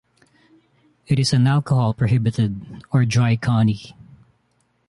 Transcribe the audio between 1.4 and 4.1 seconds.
alcohol-prohibited or dry county.